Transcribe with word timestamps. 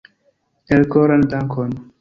Elkoran 0.77 1.27
dankon 1.35 1.79